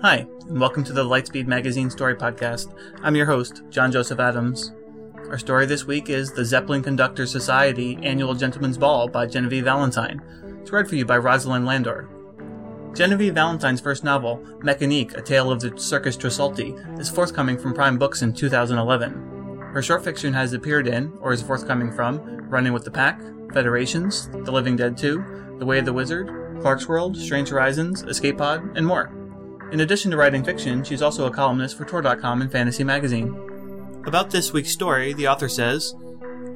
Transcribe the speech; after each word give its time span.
Hi, 0.00 0.28
and 0.48 0.60
welcome 0.60 0.84
to 0.84 0.92
the 0.92 1.04
Lightspeed 1.04 1.48
Magazine 1.48 1.90
Story 1.90 2.14
Podcast. 2.14 2.72
I'm 3.02 3.16
your 3.16 3.26
host, 3.26 3.62
John 3.68 3.90
Joseph 3.90 4.20
Adams. 4.20 4.72
Our 5.28 5.38
story 5.38 5.66
this 5.66 5.86
week 5.86 6.08
is 6.08 6.30
The 6.30 6.44
Zeppelin 6.44 6.84
Conductor 6.84 7.26
Society 7.26 7.98
Annual 8.04 8.34
Gentleman's 8.34 8.78
Ball 8.78 9.08
by 9.08 9.26
Genevieve 9.26 9.64
Valentine. 9.64 10.22
It's 10.60 10.70
read 10.70 10.88
for 10.88 10.94
you 10.94 11.04
by 11.04 11.18
Rosalyn 11.18 11.66
Landor. 11.66 12.08
Genevieve 12.94 13.34
Valentine's 13.34 13.80
first 13.80 14.04
novel, 14.04 14.36
Mechanique, 14.60 15.16
A 15.16 15.20
Tale 15.20 15.50
of 15.50 15.58
the 15.58 15.76
Circus 15.76 16.16
Tresaulti, 16.16 17.00
is 17.00 17.10
forthcoming 17.10 17.58
from 17.58 17.74
Prime 17.74 17.98
Books 17.98 18.22
in 18.22 18.32
2011. 18.32 19.58
Her 19.72 19.82
short 19.82 20.04
fiction 20.04 20.32
has 20.32 20.52
appeared 20.52 20.86
in, 20.86 21.12
or 21.20 21.32
is 21.32 21.42
forthcoming 21.42 21.90
from, 21.90 22.20
Running 22.48 22.72
with 22.72 22.84
the 22.84 22.92
Pack, 22.92 23.20
Federations, 23.52 24.28
The 24.28 24.52
Living 24.52 24.76
Dead 24.76 24.96
2, 24.96 25.56
The 25.58 25.66
Way 25.66 25.80
of 25.80 25.86
the 25.86 25.92
Wizard, 25.92 26.28
Clarkesworld, 26.62 27.16
Strange 27.16 27.48
Horizons, 27.48 28.04
Escape 28.04 28.38
Pod, 28.38 28.76
and 28.76 28.86
more. 28.86 29.17
In 29.70 29.80
addition 29.80 30.10
to 30.10 30.16
writing 30.16 30.42
fiction, 30.42 30.82
she's 30.82 31.02
also 31.02 31.26
a 31.26 31.30
columnist 31.30 31.76
for 31.76 31.84
Tor.com 31.84 32.40
and 32.40 32.50
Fantasy 32.50 32.84
Magazine. 32.84 33.36
About 34.06 34.30
this 34.30 34.50
week's 34.50 34.70
story, 34.70 35.12
the 35.12 35.28
author 35.28 35.48
says 35.48 35.94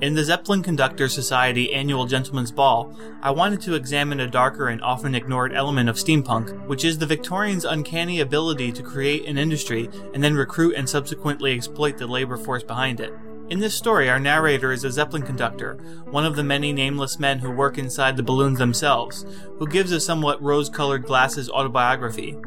In 0.01 0.15
the 0.15 0.25
Zeppelin 0.25 0.63
Conductor 0.63 1.11
Society 1.11 1.75
annual 1.75 2.07
Gentleman's 2.07 2.51
Ball, 2.51 2.97
I 3.21 3.31
wanted 3.31 3.61
to 3.63 3.75
examine 3.75 4.21
a 4.21 4.27
darker 4.27 4.69
and 4.69 4.81
often 4.81 5.15
ignored 5.15 5.53
element 5.53 5.91
of 5.91 5.97
steampunk, 5.97 6.67
which 6.67 6.87
is 6.87 6.97
the 6.97 7.05
Victorians' 7.05 7.67
uncanny 7.67 8.21
ability 8.21 8.73
to 8.73 8.83
create 8.83 9.27
an 9.27 9.37
industry 9.37 9.91
and 10.15 10.25
then 10.25 10.35
recruit 10.35 10.75
and 10.75 10.89
subsequently 10.89 11.53
exploit 11.53 11.99
the 11.99 12.07
labor 12.07 12.39
force 12.39 12.63
behind 12.63 12.99
it. 12.99 13.13
In 13.51 13.59
this 13.59 13.75
story, 13.75 14.09
our 14.09 14.21
narrator 14.21 14.73
is 14.73 14.85
a 14.85 14.91
Zeppelin 14.91 15.21
conductor, 15.21 15.75
one 16.07 16.25
of 16.25 16.37
the 16.37 16.45
many 16.45 16.73
nameless 16.73 17.19
men 17.19 17.41
who 17.41 17.51
work 17.51 17.77
inside 17.77 18.17
the 18.17 18.23
balloons 18.23 18.59
themselves, 18.59 19.27
who 19.59 19.67
gives 19.67 19.93
a 19.93 20.01
somewhat 20.01 20.41
rose 20.41 20.71
colored 20.71 21.05
glasses 21.05 21.51
autobiography. 21.51 22.39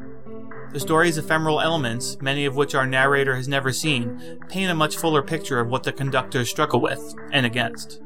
The 0.75 0.81
story's 0.81 1.17
ephemeral 1.17 1.61
elements, 1.61 2.17
many 2.19 2.43
of 2.43 2.57
which 2.57 2.75
our 2.75 2.85
narrator 2.85 3.33
has 3.33 3.47
never 3.47 3.71
seen, 3.71 4.37
paint 4.49 4.69
a 4.69 4.75
much 4.75 4.97
fuller 4.97 5.21
picture 5.21 5.61
of 5.61 5.69
what 5.69 5.83
the 5.83 5.93
conductors 5.93 6.49
struggle 6.49 6.81
with 6.81 7.15
and 7.31 7.45
against. 7.45 8.01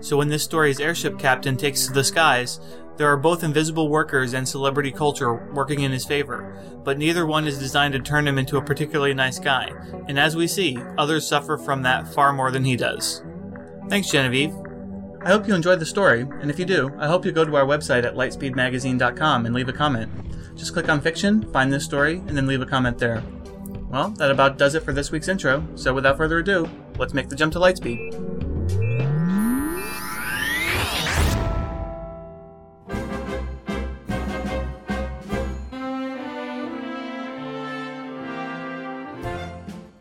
So 0.00 0.18
when 0.18 0.28
this 0.28 0.42
story's 0.42 0.78
airship 0.78 1.18
captain 1.18 1.56
takes 1.56 1.86
to 1.86 1.92
the 1.94 2.04
skies, 2.04 2.60
there 2.98 3.10
are 3.10 3.16
both 3.16 3.42
invisible 3.42 3.88
workers 3.88 4.34
and 4.34 4.46
celebrity 4.46 4.92
culture 4.92 5.50
working 5.54 5.80
in 5.80 5.90
his 5.90 6.04
favor, 6.04 6.54
but 6.84 6.98
neither 6.98 7.24
one 7.24 7.46
is 7.46 7.58
designed 7.58 7.94
to 7.94 8.00
turn 8.00 8.28
him 8.28 8.36
into 8.36 8.58
a 8.58 8.62
particularly 8.62 9.14
nice 9.14 9.38
guy, 9.38 9.72
and 10.06 10.18
as 10.18 10.36
we 10.36 10.46
see, 10.46 10.76
others 10.98 11.26
suffer 11.26 11.56
from 11.56 11.80
that 11.80 12.12
far 12.12 12.34
more 12.34 12.50
than 12.50 12.66
he 12.66 12.76
does. 12.76 13.22
Thanks, 13.88 14.10
Genevieve. 14.10 14.54
I 15.22 15.30
hope 15.30 15.48
you 15.48 15.54
enjoyed 15.54 15.80
the 15.80 15.86
story, 15.86 16.26
and 16.42 16.50
if 16.50 16.58
you 16.58 16.66
do, 16.66 16.92
I 16.98 17.06
hope 17.06 17.24
you 17.24 17.32
go 17.32 17.46
to 17.46 17.56
our 17.56 17.64
website 17.64 18.04
at 18.04 18.16
lightspeedmagazine.com 18.16 19.46
and 19.46 19.54
leave 19.54 19.70
a 19.70 19.72
comment. 19.72 20.10
Just 20.62 20.74
click 20.74 20.88
on 20.88 21.00
fiction, 21.00 21.42
find 21.52 21.72
this 21.72 21.84
story, 21.84 22.18
and 22.28 22.36
then 22.36 22.46
leave 22.46 22.62
a 22.62 22.66
comment 22.66 22.96
there. 22.96 23.20
Well, 23.90 24.10
that 24.10 24.30
about 24.30 24.58
does 24.58 24.76
it 24.76 24.84
for 24.84 24.92
this 24.92 25.10
week's 25.10 25.26
intro, 25.26 25.66
so 25.74 25.92
without 25.92 26.16
further 26.16 26.38
ado, 26.38 26.70
let's 26.98 27.12
make 27.12 27.28
the 27.28 27.34
jump 27.34 27.52
to 27.54 27.58
Lightspeed. 27.58 28.12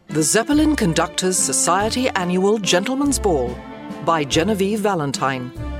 The 0.09 0.21
Zeppelin 0.21 0.75
Conductors 0.75 1.39
Society 1.39 2.07
Annual 2.09 2.59
Gentleman's 2.59 3.17
Ball 3.17 3.57
by 4.05 4.23
Genevieve 4.23 4.81
Valentine. 4.81 5.70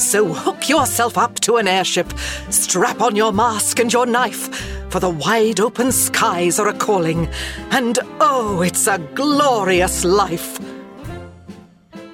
So 0.00 0.32
hook 0.32 0.66
yourself 0.66 1.18
up 1.18 1.38
to 1.40 1.56
an 1.58 1.68
airship, 1.68 2.10
strap 2.48 3.02
on 3.02 3.14
your 3.14 3.34
mask 3.34 3.80
and 3.80 3.92
your 3.92 4.06
knife, 4.06 4.48
for 4.90 4.98
the 4.98 5.10
wide 5.10 5.60
open 5.60 5.92
skies 5.92 6.58
are 6.58 6.68
a 6.68 6.72
calling, 6.72 7.28
and 7.70 7.98
oh, 8.18 8.62
it's 8.62 8.86
a 8.86 8.98
glorious 9.14 10.02
life. 10.02 10.58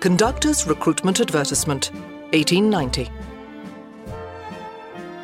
Conductor's 0.01 0.67
Recruitment 0.67 1.21
Advertisement, 1.21 1.93
1890. 2.33 3.09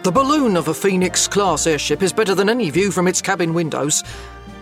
The 0.05 0.13
balloon 0.13 0.57
of 0.57 0.69
a 0.69 0.75
Phoenix 0.75 1.27
class 1.27 1.67
airship 1.67 2.01
is 2.01 2.13
better 2.13 2.35
than 2.35 2.49
any 2.49 2.71
view 2.71 2.93
from 2.93 3.09
its 3.09 3.21
cabin 3.21 3.55
windows. 3.55 4.05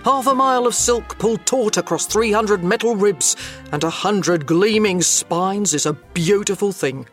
Half 0.07 0.27
a 0.27 0.35
mile 0.35 0.67
of 0.67 0.75
silk 0.75 1.19
pulled 1.19 1.45
taut 1.45 1.77
across 1.77 2.07
300 2.07 2.65
metal 2.65 2.97
ribs 2.97 3.37
and 3.73 3.85
a 3.85 3.91
hundred 3.91 4.47
gleaming 4.47 5.03
spines 5.03 5.75
is 5.75 5.85
a 5.85 5.93
beautiful 5.93 6.73
thing. 6.73 7.07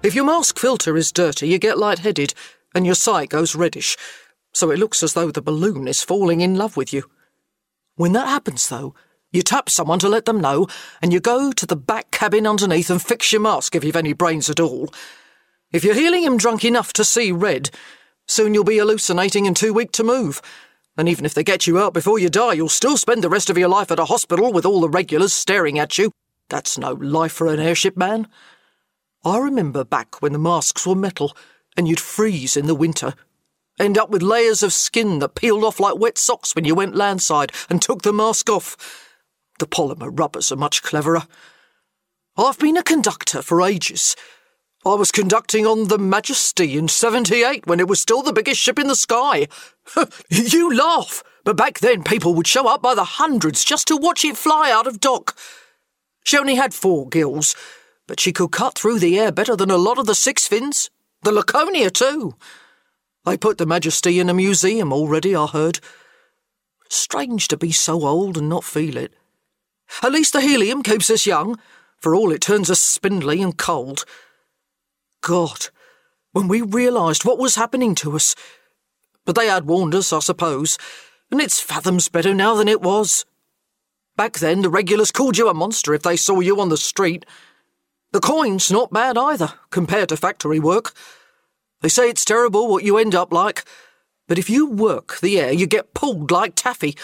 If 0.00 0.14
your 0.14 0.24
mask 0.24 0.60
filter 0.60 0.96
is 0.96 1.10
dirty, 1.10 1.48
you 1.48 1.58
get 1.58 1.76
lightheaded 1.76 2.32
and 2.72 2.86
your 2.86 2.94
sight 2.94 3.30
goes 3.30 3.56
reddish, 3.56 3.96
so 4.52 4.70
it 4.70 4.78
looks 4.78 5.02
as 5.02 5.14
though 5.14 5.32
the 5.32 5.42
balloon 5.42 5.88
is 5.88 6.04
falling 6.04 6.40
in 6.40 6.54
love 6.54 6.76
with 6.76 6.92
you. 6.92 7.10
When 7.96 8.12
that 8.12 8.28
happens, 8.28 8.68
though, 8.68 8.94
you 9.32 9.42
tap 9.42 9.68
someone 9.68 9.98
to 9.98 10.08
let 10.08 10.24
them 10.24 10.40
know, 10.40 10.68
and 11.02 11.12
you 11.12 11.18
go 11.18 11.50
to 11.50 11.66
the 11.66 11.74
back 11.74 12.12
cabin 12.12 12.46
underneath 12.46 12.90
and 12.90 13.02
fix 13.02 13.32
your 13.32 13.40
mask 13.40 13.74
if 13.74 13.82
you've 13.82 13.96
any 13.96 14.12
brains 14.12 14.48
at 14.48 14.60
all. 14.60 14.88
If 15.72 15.82
you're 15.82 15.94
helium 15.94 16.36
drunk 16.36 16.64
enough 16.64 16.92
to 16.92 17.04
see 17.04 17.32
red, 17.32 17.70
soon 18.26 18.54
you'll 18.54 18.62
be 18.62 18.78
hallucinating 18.78 19.48
and 19.48 19.56
too 19.56 19.74
weak 19.74 19.90
to 19.92 20.04
move. 20.04 20.40
And 20.96 21.08
even 21.08 21.24
if 21.24 21.34
they 21.34 21.42
get 21.42 21.66
you 21.66 21.78
out 21.80 21.92
before 21.92 22.20
you 22.20 22.28
die, 22.28 22.52
you'll 22.52 22.68
still 22.68 22.96
spend 22.96 23.24
the 23.24 23.28
rest 23.28 23.50
of 23.50 23.58
your 23.58 23.68
life 23.68 23.90
at 23.90 23.98
a 23.98 24.04
hospital 24.04 24.52
with 24.52 24.64
all 24.64 24.80
the 24.80 24.88
regulars 24.88 25.32
staring 25.32 25.78
at 25.78 25.98
you. 25.98 26.12
That's 26.48 26.78
no 26.78 26.92
life 26.92 27.32
for 27.32 27.52
an 27.52 27.58
airship 27.58 27.96
man. 27.96 28.28
I 29.24 29.38
remember 29.38 29.84
back 29.84 30.22
when 30.22 30.32
the 30.32 30.38
masks 30.38 30.86
were 30.86 30.94
metal 30.94 31.36
and 31.76 31.88
you'd 31.88 32.00
freeze 32.00 32.56
in 32.56 32.66
the 32.66 32.74
winter. 32.74 33.14
End 33.78 33.96
up 33.96 34.10
with 34.10 34.22
layers 34.22 34.62
of 34.62 34.72
skin 34.72 35.20
that 35.20 35.34
peeled 35.34 35.64
off 35.64 35.78
like 35.78 35.98
wet 35.98 36.18
socks 36.18 36.54
when 36.54 36.64
you 36.64 36.74
went 36.74 36.96
landside 36.96 37.52
and 37.70 37.80
took 37.80 38.02
the 38.02 38.12
mask 38.12 38.50
off. 38.50 38.76
The 39.58 39.66
polymer 39.66 40.16
rubbers 40.16 40.50
are 40.50 40.56
much 40.56 40.82
cleverer. 40.82 41.22
I've 42.36 42.58
been 42.58 42.76
a 42.76 42.82
conductor 42.82 43.42
for 43.42 43.62
ages. 43.62 44.14
I 44.86 44.94
was 44.94 45.10
conducting 45.10 45.66
on 45.66 45.88
the 45.88 45.98
Majesty 45.98 46.78
in 46.78 46.86
78 46.88 47.66
when 47.66 47.80
it 47.80 47.88
was 47.88 48.00
still 48.00 48.22
the 48.22 48.32
biggest 48.32 48.60
ship 48.60 48.78
in 48.78 48.86
the 48.86 48.94
sky. 48.94 49.48
you 50.30 50.74
laugh, 50.74 51.22
but 51.44 51.56
back 51.56 51.80
then 51.80 52.04
people 52.04 52.34
would 52.34 52.46
show 52.46 52.68
up 52.68 52.80
by 52.80 52.94
the 52.94 53.04
hundreds 53.04 53.64
just 53.64 53.88
to 53.88 53.96
watch 53.96 54.24
it 54.24 54.36
fly 54.36 54.70
out 54.70 54.86
of 54.86 55.00
dock. 55.00 55.36
She 56.24 56.38
only 56.38 56.54
had 56.54 56.74
four 56.74 57.08
gills, 57.08 57.56
but 58.08 58.18
she 58.18 58.32
could 58.32 58.50
cut 58.50 58.76
through 58.76 58.98
the 58.98 59.20
air 59.20 59.30
better 59.30 59.54
than 59.54 59.70
a 59.70 59.76
lot 59.76 59.98
of 59.98 60.06
the 60.06 60.14
six 60.14 60.48
fins. 60.48 60.90
The 61.22 61.30
Laconia, 61.30 61.90
too. 61.90 62.34
They 63.24 63.36
put 63.36 63.58
the 63.58 63.66
Majesty 63.66 64.18
in 64.18 64.30
a 64.30 64.34
museum 64.34 64.92
already, 64.92 65.36
I 65.36 65.46
heard. 65.46 65.78
Strange 66.88 67.46
to 67.48 67.56
be 67.56 67.70
so 67.70 68.06
old 68.06 68.38
and 68.38 68.48
not 68.48 68.64
feel 68.64 68.96
it. 68.96 69.12
At 70.02 70.12
least 70.12 70.32
the 70.32 70.40
helium 70.40 70.82
keeps 70.82 71.10
us 71.10 71.26
young, 71.26 71.58
for 72.00 72.14
all 72.14 72.32
it 72.32 72.40
turns 72.40 72.70
us 72.70 72.80
spindly 72.80 73.42
and 73.42 73.56
cold. 73.56 74.04
God, 75.20 75.68
when 76.32 76.48
we 76.48 76.62
realised 76.62 77.24
what 77.24 77.38
was 77.38 77.56
happening 77.56 77.94
to 77.96 78.16
us. 78.16 78.34
But 79.26 79.34
they 79.34 79.48
had 79.48 79.66
warned 79.66 79.94
us, 79.94 80.12
I 80.14 80.20
suppose, 80.20 80.78
and 81.30 81.40
it's 81.42 81.60
fathoms 81.60 82.08
better 82.08 82.32
now 82.32 82.54
than 82.54 82.68
it 82.68 82.80
was. 82.80 83.26
Back 84.16 84.38
then, 84.38 84.62
the 84.62 84.70
regulars 84.70 85.12
called 85.12 85.36
you 85.36 85.48
a 85.48 85.54
monster 85.54 85.92
if 85.92 86.02
they 86.02 86.16
saw 86.16 86.40
you 86.40 86.58
on 86.58 86.70
the 86.70 86.78
street. 86.78 87.26
The 88.12 88.20
coin's 88.20 88.70
not 88.70 88.92
bad 88.92 89.18
either, 89.18 89.52
compared 89.70 90.08
to 90.08 90.16
factory 90.16 90.58
work. 90.58 90.94
They 91.80 91.88
say 91.88 92.08
it's 92.08 92.24
terrible 92.24 92.68
what 92.68 92.84
you 92.84 92.96
end 92.96 93.14
up 93.14 93.32
like, 93.32 93.64
but 94.26 94.38
if 94.38 94.48
you 94.48 94.68
work 94.68 95.18
the 95.20 95.38
air, 95.38 95.52
you 95.52 95.66
get 95.66 95.94
pulled 95.94 96.30
like 96.30 96.54
taffy, 96.54 96.96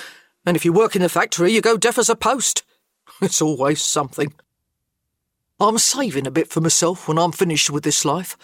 and 0.46 0.56
if 0.56 0.64
you 0.64 0.72
work 0.72 0.96
in 0.96 1.02
the 1.02 1.08
factory, 1.08 1.52
you 1.52 1.60
go 1.60 1.76
deaf 1.76 1.98
as 1.98 2.08
a 2.08 2.16
post. 2.16 2.62
It's 3.20 3.40
always 3.40 3.80
something. 3.80 4.32
I'm 5.60 5.78
saving 5.78 6.26
a 6.26 6.32
bit 6.32 6.48
for 6.50 6.60
myself 6.60 7.06
when 7.06 7.18
I'm 7.18 7.32
finished 7.32 7.70
with 7.70 7.84
this 7.84 8.04
life. 8.04 8.36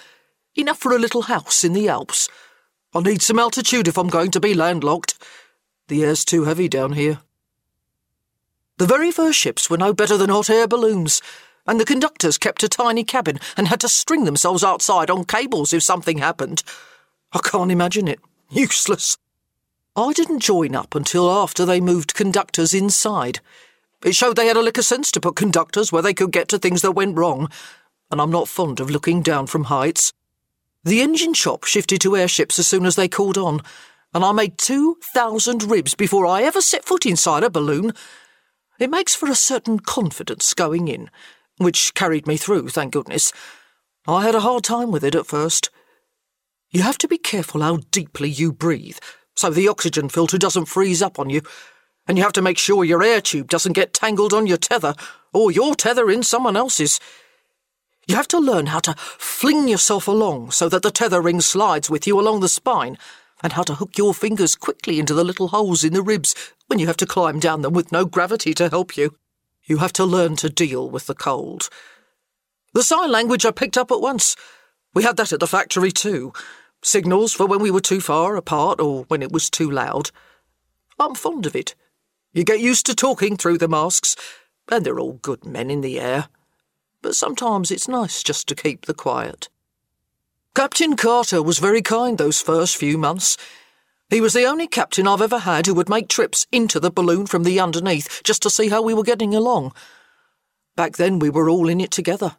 Enough 0.55 0.79
for 0.79 0.93
a 0.93 0.99
little 0.99 1.23
house 1.23 1.65
in 1.65 1.73
the 1.73 1.89
Alps. 1.89 2.29
I 2.95 3.01
need 3.01 3.23
some 3.23 3.39
altitude 3.39 3.89
if 3.89 3.99
I'm 3.99 4.09
going 4.09 4.31
to 4.33 4.41
be 4.41 4.55
landlocked. 4.55 5.19
The 5.89 6.05
air's 6.05 6.25
too 6.25 6.45
heavy 6.45 6.69
down 6.69 6.93
here. 6.93 7.21
The 8.79 8.87
very 8.87 9.11
first 9.11 9.39
ships 9.39 9.69
were 9.69 9.77
no 9.77 9.93
better 9.93 10.17
than 10.17 10.31
hot 10.31 10.51
air 10.51 10.69
balloons, 10.69 11.21
and 11.71 11.79
the 11.79 11.85
conductors 11.85 12.37
kept 12.37 12.65
a 12.65 12.69
tiny 12.69 13.05
cabin 13.05 13.39
and 13.57 13.69
had 13.69 13.79
to 13.79 13.89
string 13.89 14.25
themselves 14.25 14.65
outside 14.65 15.09
on 15.09 15.25
cables 15.25 15.73
if 15.73 15.85
something 15.85 16.19
happened. 16.19 16.65
I 17.33 17.39
can't 17.39 17.71
imagine 17.71 18.09
it. 18.09 18.19
Useless. 18.51 19.17
I 19.95 20.13
didn't 20.13 20.41
join 20.41 20.75
up 20.75 20.97
until 20.97 21.31
after 21.31 21.65
they 21.65 21.81
moved 21.81 22.13
conductors 22.15 22.75
inside. 22.75 23.39
It 24.05 24.17
showed 24.17 24.35
they 24.35 24.49
had 24.49 24.57
a 24.57 24.63
lick 24.63 24.79
of 24.79 24.85
sense 24.85 25.13
to 25.13 25.21
put 25.21 25.37
conductors 25.37 25.93
where 25.93 26.03
they 26.03 26.13
could 26.13 26.33
get 26.33 26.49
to 26.49 26.59
things 26.59 26.83
that 26.83 26.91
went 26.91 27.17
wrong, 27.17 27.49
and 28.11 28.21
I'm 28.21 28.33
not 28.33 28.49
fond 28.49 28.81
of 28.81 28.91
looking 28.91 29.23
down 29.23 29.47
from 29.47 29.65
heights. 29.65 30.13
The 30.83 31.03
engine 31.03 31.35
shop 31.35 31.63
shifted 31.63 32.01
to 32.01 32.17
airships 32.17 32.59
as 32.59 32.67
soon 32.67 32.85
as 32.85 32.97
they 32.97 33.07
called 33.07 33.39
on, 33.39 33.61
and 34.13 34.25
I 34.25 34.33
made 34.33 34.59
2,000 34.59 35.63
ribs 35.63 35.95
before 35.95 36.27
I 36.27 36.43
ever 36.43 36.61
set 36.61 36.85
foot 36.85 37.07
inside 37.07 37.45
a 37.45 37.49
balloon. 37.51 37.93
It 38.81 38.91
makes 38.91 39.15
for 39.15 39.31
a 39.31 39.37
certain 39.37 39.79
confidence 39.79 40.53
going 40.53 40.89
in, 40.89 41.11
which 41.61 41.93
carried 41.93 42.27
me 42.27 42.39
through, 42.39 42.69
thank 42.69 42.93
goodness. 42.93 43.33
I 44.09 44.25
had 44.25 44.35
a 44.35 44.41
hard 44.41 44.65
time 44.65 44.91
with 44.91 45.05
it 45.05 45.15
at 45.15 45.27
first. 45.27 45.69
You 46.71 46.83
have 46.83 46.97
to 46.99 47.09
be 47.09 47.19
careful 47.19 47.61
how 47.61 47.81
deeply 47.91 48.31
you 48.31 48.51
breathe, 48.51 48.97
so 49.37 49.51
the 49.51 49.69
oxygen 49.69 50.09
filter 50.09 50.39
doesn't 50.39 50.67
freeze 50.67 51.03
up 51.03 51.19
on 51.19 51.29
you, 51.29 51.43
and 52.09 52.17
you 52.17 52.25
have 52.25 52.33
to 52.33 52.43
make 52.43 52.57
sure 52.57 52.83
your 52.83 53.03
air 53.03 53.21
tube 53.21 53.49
doesn't 53.49 53.75
get 53.75 53.93
tangled 53.93 54.33
on 54.33 54.47
your 54.47 54.57
tether, 54.57 54.95
or 55.35 55.51
your 55.51 55.75
tether 55.75 56.11
in 56.11 56.23
someone 56.23 56.57
else's. 56.57 56.99
You 58.07 58.17
have 58.17 58.29
to 58.29 58.39
learn 58.39 58.67
how 58.67 58.81
to 58.81 58.95
fling 58.97 59.69
yourself 59.69 60.09
along 60.09 60.53
so 60.53 60.69
that 60.71 60.83
the 60.83 60.91
tether 60.91 61.21
ring 61.21 61.43
slides 61.43 61.91
with 61.91 62.07
you 62.07 62.19
along 62.19 62.41
the 62.41 62.49
spine, 62.49 62.97
and 63.43 63.53
how 63.53 63.63
to 63.65 63.75
hook 63.75 63.99
your 63.99 64.15
fingers 64.15 64.57
quickly 64.57 64.99
into 64.99 65.13
the 65.13 65.25
little 65.25 65.49
holes 65.49 65.85
in 65.85 65.93
the 65.93 66.03
ribs 66.03 66.35
when 66.69 66.79
you 66.79 66.87
have 66.87 66.97
to 66.97 67.07
climb 67.07 67.39
down 67.39 67.61
them 67.61 67.75
with 67.75 67.93
no 67.93 68.07
gravity 68.07 68.55
to 68.55 68.71
help 68.71 68.97
you. 68.97 69.15
You 69.71 69.77
have 69.77 69.93
to 69.93 70.05
learn 70.05 70.35
to 70.39 70.51
deal 70.51 70.91
with 70.91 71.07
the 71.07 71.15
cold. 71.15 71.69
The 72.75 72.83
sign 72.83 73.13
language 73.13 73.47
I 73.47 73.53
picked 73.53 73.79
up 73.79 73.93
at 73.93 74.01
once. 74.01 74.35
We 74.95 75.05
had 75.05 75.17
that 75.19 75.33
at 75.33 75.39
the 75.39 75.47
factory 75.47 75.93
too. 75.93 76.33
Signals 76.83 77.33
for 77.33 77.47
when 77.47 77.61
we 77.61 77.71
were 77.71 77.81
too 77.81 78.01
far 78.01 78.35
apart 78.35 78.81
or 78.81 79.05
when 79.05 79.23
it 79.23 79.31
was 79.31 79.49
too 79.49 79.71
loud. 79.71 80.11
I'm 80.99 81.15
fond 81.15 81.47
of 81.47 81.55
it. 81.55 81.77
You 82.33 82.43
get 82.43 82.59
used 82.59 82.85
to 82.87 82.97
talking 82.97 83.37
through 83.37 83.59
the 83.59 83.69
masks, 83.69 84.17
and 84.69 84.85
they're 84.85 84.99
all 84.99 85.21
good 85.23 85.45
men 85.45 85.71
in 85.71 85.83
the 85.83 86.01
air. 86.01 86.27
But 87.01 87.15
sometimes 87.15 87.71
it's 87.71 87.87
nice 87.87 88.25
just 88.25 88.49
to 88.49 88.57
keep 88.57 88.87
the 88.87 88.95
quiet. 88.95 89.49
Captain 90.53 90.97
Carter 90.97 91.45
was 91.45 91.61
very 91.61 91.81
kind 91.81 92.19
those 92.19 92.43
first 92.43 92.77
few 92.77 92.99
months. 92.99 93.37
He 94.11 94.21
was 94.21 94.33
the 94.33 94.45
only 94.45 94.67
captain 94.67 95.07
I've 95.07 95.23
ever 95.23 95.39
had 95.39 95.67
who 95.67 95.75
would 95.75 95.89
make 95.89 96.09
trips 96.09 96.45
into 96.51 96.81
the 96.81 96.91
balloon 96.91 97.27
from 97.27 97.45
the 97.45 97.61
underneath 97.61 98.23
just 98.25 98.43
to 98.43 98.51
see 98.51 98.69
how 98.69 98.83
we 98.83 98.93
were 98.93 99.05
getting 99.05 99.37
along. 99.37 99.73
Back 100.75 100.97
then 100.97 101.21
we 101.21 101.31
were 101.31 101.49
all 101.49 101.69
in 101.69 101.81
it 101.81 101.93
together, 101.93 102.37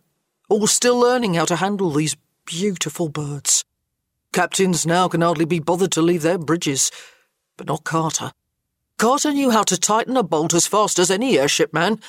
all 0.50 0.68
still 0.68 1.00
learning 1.00 1.36
how 1.36 1.46
to 1.46 1.56
handle 1.56 1.90
these 1.92 2.18
beautiful 2.46 3.08
birds. 3.08 3.64
Captains 4.34 4.86
now 4.86 5.08
can 5.08 5.22
hardly 5.22 5.46
be 5.46 5.60
bothered 5.60 5.94
to 5.94 6.02
leave 6.02 6.24
their 6.24 6.38
bridges, 6.38 6.92
but 7.56 7.68
not 7.68 7.86
Carter. 7.86 8.34
Carter 8.98 9.32
knew 9.32 9.52
how 9.52 9.64
to 9.64 9.80
tighten 9.80 10.18
a 10.18 10.24
bolt 10.24 10.54
as 10.54 10.68
fast 10.68 11.00
as 11.00 11.10
any 11.10 11.40
airship 11.40 11.74
man, 11.74 12.02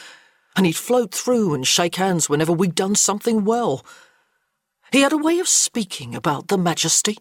and 0.56 0.66
he'd 0.66 0.76
float 0.76 1.14
through 1.14 1.54
and 1.54 1.66
shake 1.66 1.96
hands 1.96 2.28
whenever 2.28 2.52
we'd 2.52 2.74
done 2.74 2.96
something 2.96 3.44
well. 3.44 3.84
He 4.90 5.02
had 5.02 5.12
a 5.12 5.16
way 5.16 5.38
of 5.38 5.48
speaking 5.48 6.16
about 6.16 6.48
the 6.48 6.58
Majesty, 6.58 7.16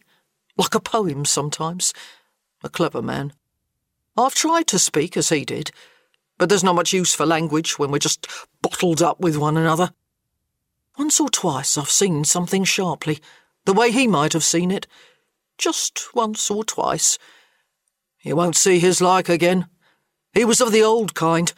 like 0.57 0.73
a 0.73 0.79
poem 0.79 1.23
sometimes. 1.23 1.93
A 2.63 2.69
clever 2.69 3.01
man. 3.01 3.33
I've 4.17 4.35
tried 4.35 4.67
to 4.67 4.79
speak 4.79 5.17
as 5.17 5.29
he 5.29 5.45
did, 5.45 5.71
but 6.37 6.49
there's 6.49 6.63
not 6.63 6.75
much 6.75 6.93
use 6.93 7.13
for 7.13 7.25
language 7.25 7.79
when 7.79 7.91
we're 7.91 7.99
just 7.99 8.27
bottled 8.61 9.01
up 9.01 9.19
with 9.19 9.37
one 9.37 9.57
another. 9.57 9.93
Once 10.97 11.19
or 11.19 11.29
twice 11.29 11.77
I've 11.77 11.89
seen 11.89 12.23
something 12.23 12.63
sharply, 12.63 13.19
the 13.65 13.73
way 13.73 13.91
he 13.91 14.07
might 14.07 14.33
have 14.33 14.43
seen 14.43 14.71
it. 14.71 14.87
Just 15.57 16.13
once 16.13 16.49
or 16.51 16.63
twice. 16.63 17.17
You 18.21 18.35
won't 18.35 18.55
see 18.55 18.79
his 18.79 19.01
like 19.01 19.29
again. 19.29 19.67
He 20.33 20.45
was 20.45 20.61
of 20.61 20.71
the 20.71 20.83
old 20.83 21.15
kind. 21.15 21.51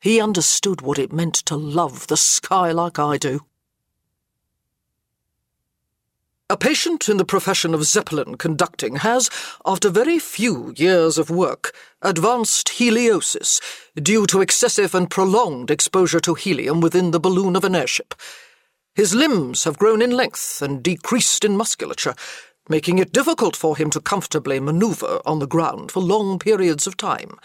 He 0.00 0.20
understood 0.20 0.80
what 0.80 0.98
it 0.98 1.12
meant 1.12 1.34
to 1.46 1.56
love 1.56 2.06
the 2.06 2.16
sky 2.16 2.72
like 2.72 2.98
I 2.98 3.18
do. 3.18 3.46
A 6.52 6.56
patient 6.58 7.08
in 7.08 7.16
the 7.16 7.24
profession 7.24 7.72
of 7.72 7.82
Zeppelin 7.82 8.36
conducting 8.36 8.96
has, 8.96 9.30
after 9.64 9.88
very 9.88 10.18
few 10.18 10.74
years 10.76 11.16
of 11.16 11.30
work, 11.30 11.74
advanced 12.02 12.72
heliosis 12.78 13.58
due 13.96 14.26
to 14.26 14.42
excessive 14.42 14.94
and 14.94 15.08
prolonged 15.08 15.70
exposure 15.70 16.20
to 16.20 16.34
helium 16.34 16.82
within 16.82 17.10
the 17.10 17.18
balloon 17.18 17.56
of 17.56 17.64
an 17.64 17.74
airship. 17.74 18.14
His 18.94 19.14
limbs 19.14 19.64
have 19.64 19.78
grown 19.78 20.02
in 20.02 20.10
length 20.10 20.60
and 20.60 20.82
decreased 20.82 21.42
in 21.42 21.56
musculature, 21.56 22.14
making 22.68 22.98
it 22.98 23.14
difficult 23.14 23.56
for 23.56 23.74
him 23.74 23.88
to 23.88 23.98
comfortably 23.98 24.60
maneuver 24.60 25.22
on 25.24 25.38
the 25.38 25.48
ground 25.48 25.90
for 25.90 26.00
long 26.00 26.38
periods 26.38 26.86
of 26.86 26.98
time. 26.98 27.38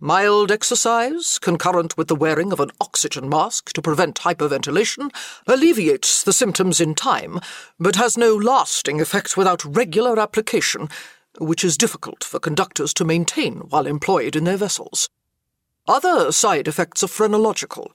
Mild 0.00 0.52
exercise, 0.52 1.40
concurrent 1.40 1.96
with 1.96 2.06
the 2.06 2.14
wearing 2.14 2.52
of 2.52 2.60
an 2.60 2.70
oxygen 2.80 3.28
mask 3.28 3.72
to 3.72 3.82
prevent 3.82 4.20
hyperventilation, 4.20 5.10
alleviates 5.44 6.22
the 6.22 6.32
symptoms 6.32 6.80
in 6.80 6.94
time, 6.94 7.40
but 7.80 7.96
has 7.96 8.16
no 8.16 8.36
lasting 8.36 9.00
effect 9.00 9.36
without 9.36 9.64
regular 9.64 10.20
application, 10.20 10.88
which 11.40 11.64
is 11.64 11.76
difficult 11.76 12.22
for 12.22 12.38
conductors 12.38 12.94
to 12.94 13.04
maintain 13.04 13.56
while 13.70 13.88
employed 13.88 14.36
in 14.36 14.44
their 14.44 14.56
vessels. 14.56 15.08
Other 15.88 16.30
side 16.30 16.68
effects 16.68 17.02
are 17.02 17.08
phrenological. 17.08 17.90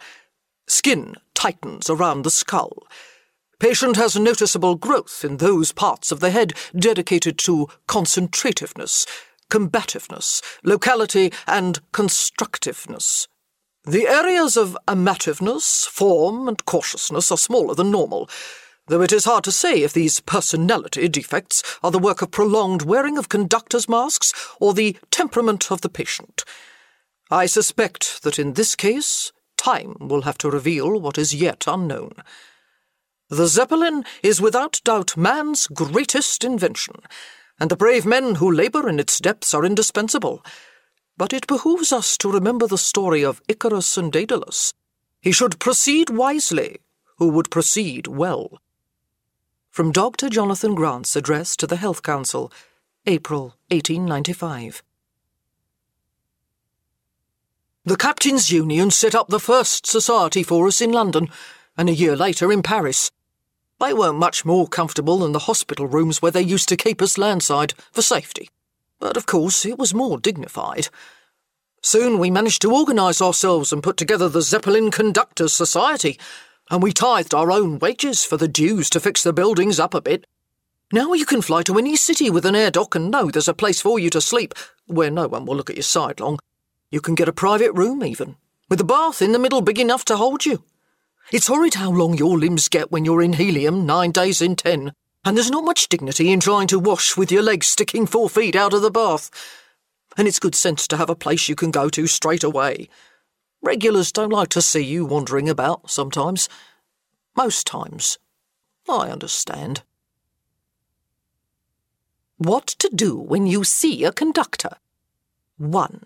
Skin 0.67 1.15
tightens 1.33 1.89
around 1.89 2.23
the 2.23 2.31
skull. 2.31 2.85
Patient 3.59 3.95
has 3.95 4.17
noticeable 4.17 4.75
growth 4.75 5.23
in 5.23 5.37
those 5.37 5.71
parts 5.71 6.11
of 6.11 6.19
the 6.19 6.31
head 6.31 6.51
dedicated 6.77 7.37
to 7.39 7.69
concentrativeness, 7.87 9.05
combativeness, 9.49 10.41
locality, 10.63 11.31
and 11.47 11.79
constructiveness. 11.91 13.27
The 13.85 14.07
areas 14.07 14.55
of 14.55 14.77
amativeness, 14.87 15.85
form, 15.85 16.47
and 16.47 16.63
cautiousness 16.65 17.31
are 17.31 17.37
smaller 17.37 17.75
than 17.75 17.91
normal, 17.91 18.29
though 18.87 19.01
it 19.01 19.11
is 19.11 19.25
hard 19.25 19.43
to 19.43 19.51
say 19.51 19.83
if 19.83 19.91
these 19.91 20.21
personality 20.21 21.07
defects 21.09 21.63
are 21.83 21.91
the 21.91 21.99
work 21.99 22.21
of 22.21 22.31
prolonged 22.31 22.83
wearing 22.83 23.17
of 23.17 23.27
conductors' 23.27 23.89
masks 23.89 24.33
or 24.59 24.73
the 24.73 24.97
temperament 25.11 25.71
of 25.71 25.81
the 25.81 25.89
patient. 25.89 26.45
I 27.29 27.45
suspect 27.45 28.23
that 28.23 28.39
in 28.39 28.53
this 28.53 28.75
case, 28.75 29.33
time 29.57 29.95
will 29.99 30.21
have 30.21 30.37
to 30.39 30.49
reveal 30.49 30.99
what 30.99 31.17
is 31.17 31.35
yet 31.35 31.65
unknown. 31.67 32.13
The 33.29 33.47
Zeppelin 33.47 34.05
is 34.21 34.39
without 34.39 34.79
doubt 34.83 35.17
man's 35.17 35.67
greatest 35.67 36.43
invention 36.43 36.95
and 37.59 37.69
the 37.69 37.75
brave 37.77 38.05
men 38.05 38.35
who 38.35 38.51
labour 38.51 38.87
in 38.89 38.99
its 38.99 39.19
depths 39.19 39.53
are 39.53 39.65
indispensable. 39.65 40.43
But 41.17 41.33
it 41.33 41.47
behooves 41.47 41.91
us 41.91 42.17
to 42.17 42.31
remember 42.31 42.67
the 42.67 42.77
story 42.77 43.23
of 43.23 43.41
Icarus 43.47 43.97
and 43.97 44.11
Daedalus. 44.11 44.73
He 45.21 45.31
should 45.31 45.59
proceed 45.59 46.09
wisely, 46.09 46.79
who 47.17 47.29
would 47.29 47.51
proceed 47.51 48.07
well. 48.07 48.59
From 49.69 49.91
Dr. 49.91 50.29
Jonathan 50.29 50.75
Grant's 50.75 51.15
address 51.15 51.55
to 51.57 51.67
the 51.67 51.77
Health 51.77 52.03
Council, 52.03 52.51
April 53.05 53.55
1895. 53.69 54.83
The 57.85 57.97
Captains' 57.97 58.51
Union 58.51 58.91
set 58.91 59.13
up 59.13 59.27
the 59.27 59.39
first 59.39 59.85
society 59.85 60.41
for 60.41 60.67
us 60.67 60.79
in 60.79 60.91
London, 60.91 61.29
and 61.77 61.89
a 61.89 61.93
year 61.93 62.15
later 62.15 62.51
in 62.51 62.63
Paris. 62.63 63.11
They 63.83 63.93
weren't 63.93 64.17
much 64.17 64.45
more 64.45 64.65
comfortable 64.65 65.19
than 65.19 65.33
the 65.33 65.39
hospital 65.39 65.87
rooms 65.87 66.21
where 66.21 66.31
they 66.31 66.41
used 66.41 66.69
to 66.69 66.77
keep 66.77 67.01
us 67.01 67.17
landside 67.17 67.73
for 67.91 68.01
safety. 68.01 68.49
But 68.97 69.17
of 69.17 69.25
course, 69.25 69.65
it 69.65 69.77
was 69.77 69.93
more 69.93 70.17
dignified. 70.17 70.87
Soon 71.81 72.17
we 72.17 72.31
managed 72.31 72.61
to 72.61 72.73
organise 72.73 73.21
ourselves 73.21 73.73
and 73.73 73.83
put 73.83 73.97
together 73.97 74.29
the 74.29 74.41
Zeppelin 74.41 74.89
Conductors 74.89 75.51
Society, 75.51 76.17
and 76.71 76.81
we 76.81 76.93
tithed 76.93 77.33
our 77.33 77.51
own 77.51 77.77
wages 77.77 78.23
for 78.23 78.37
the 78.37 78.47
dues 78.47 78.89
to 78.91 79.01
fix 79.01 79.21
the 79.21 79.33
buildings 79.33 79.81
up 79.81 79.93
a 79.93 79.99
bit. 79.99 80.25
Now 80.93 81.11
you 81.11 81.25
can 81.25 81.41
fly 81.41 81.61
to 81.63 81.77
any 81.77 81.97
city 81.97 82.29
with 82.29 82.45
an 82.45 82.55
air 82.55 82.71
dock 82.71 82.95
and 82.95 83.11
know 83.11 83.29
there's 83.29 83.49
a 83.49 83.53
place 83.53 83.81
for 83.81 83.99
you 83.99 84.09
to 84.11 84.21
sleep, 84.21 84.53
where 84.85 85.11
no 85.11 85.27
one 85.27 85.45
will 85.45 85.57
look 85.57 85.69
at 85.69 85.75
you 85.75 85.83
sidelong. 85.83 86.39
You 86.89 87.01
can 87.01 87.15
get 87.15 87.27
a 87.27 87.33
private 87.33 87.73
room, 87.73 88.01
even, 88.01 88.37
with 88.69 88.79
a 88.79 88.85
bath 88.85 89.21
in 89.21 89.33
the 89.33 89.39
middle 89.39 89.61
big 89.61 89.77
enough 89.77 90.05
to 90.05 90.15
hold 90.15 90.45
you. 90.45 90.63
It's 91.31 91.47
horrid 91.47 91.75
how 91.75 91.91
long 91.91 92.15
your 92.15 92.37
limbs 92.37 92.67
get 92.67 92.91
when 92.91 93.05
you're 93.05 93.21
in 93.21 93.33
helium 93.33 93.85
nine 93.85 94.11
days 94.11 94.41
in 94.41 94.55
ten, 94.55 94.93
and 95.25 95.35
there's 95.35 95.51
not 95.51 95.65
much 95.65 95.89
dignity 95.89 96.31
in 96.31 96.39
trying 96.39 96.67
to 96.67 96.79
wash 96.79 97.17
with 97.17 97.31
your 97.31 97.43
legs 97.43 97.67
sticking 97.67 98.05
four 98.05 98.29
feet 98.29 98.55
out 98.55 98.73
of 98.73 98.81
the 98.81 98.91
bath 98.91 99.31
and 100.17 100.27
it's 100.27 100.39
good 100.39 100.55
sense 100.55 100.87
to 100.87 100.97
have 100.97 101.09
a 101.09 101.15
place 101.15 101.49
you 101.49 101.55
can 101.55 101.71
go 101.71 101.89
to 101.89 102.07
straight 102.07 102.43
away. 102.43 102.89
Regulars 103.61 104.11
don't 104.11 104.31
like 104.31 104.49
to 104.49 104.61
see 104.61 104.83
you 104.83 105.05
wandering 105.05 105.49
about 105.49 105.89
sometimes. 105.89 106.49
Most 107.35 107.65
times. 107.65 108.19
I 108.89 109.09
understand. 109.09 109.83
What 112.37 112.67
to 112.67 112.89
do 112.93 113.17
when 113.17 113.47
you 113.47 113.63
see 113.63 114.03
a 114.03 114.11
conductor? 114.11 114.77
1. 115.57 116.05